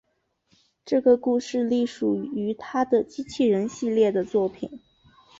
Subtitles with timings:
[0.83, 4.81] 这个故事隶属于他的机器人系列的作品。